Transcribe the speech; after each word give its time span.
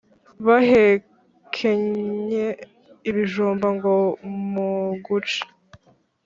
bahekenye 0.45 2.45
ibijumba 3.09 3.67
ngo 3.75 3.93
muguci 4.51 5.41